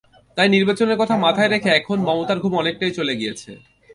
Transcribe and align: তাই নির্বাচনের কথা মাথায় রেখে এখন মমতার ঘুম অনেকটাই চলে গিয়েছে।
তাই 0.37 0.49
নির্বাচনের 0.49 0.97
কথা 0.97 1.15
মাথায় 1.17 1.49
রেখে 1.49 1.69
এখন 1.69 1.97
মমতার 1.99 2.39
ঘুম 2.39 2.53
অনেকটাই 2.55 2.91
চলে 2.91 3.13
গিয়েছে। 3.15 3.51